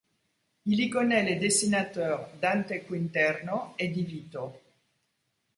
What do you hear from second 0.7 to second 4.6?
y connaît les dessinateurs Dante Quinterno et Divito.